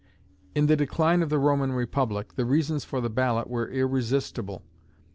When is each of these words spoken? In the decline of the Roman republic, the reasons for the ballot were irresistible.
In 0.55 0.65
the 0.65 0.75
decline 0.75 1.21
of 1.21 1.29
the 1.29 1.37
Roman 1.37 1.73
republic, 1.73 2.33
the 2.33 2.43
reasons 2.43 2.83
for 2.83 3.01
the 3.01 3.09
ballot 3.11 3.47
were 3.47 3.67
irresistible. 3.69 4.63